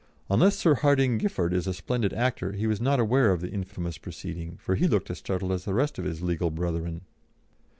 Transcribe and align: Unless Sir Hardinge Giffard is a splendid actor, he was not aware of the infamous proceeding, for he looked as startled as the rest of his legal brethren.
Unless 0.31 0.57
Sir 0.57 0.73
Hardinge 0.73 1.19
Giffard 1.21 1.53
is 1.53 1.67
a 1.67 1.75
splendid 1.75 2.11
actor, 2.11 2.53
he 2.53 2.65
was 2.65 2.81
not 2.81 2.99
aware 2.99 3.31
of 3.31 3.39
the 3.39 3.51
infamous 3.51 3.99
proceeding, 3.99 4.57
for 4.57 4.73
he 4.73 4.87
looked 4.87 5.11
as 5.11 5.19
startled 5.19 5.51
as 5.51 5.65
the 5.65 5.75
rest 5.75 5.99
of 5.99 6.05
his 6.05 6.23
legal 6.23 6.49
brethren. 6.49 7.01